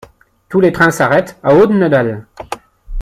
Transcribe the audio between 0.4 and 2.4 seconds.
Tous les trains s'arrêtent à Audnedal.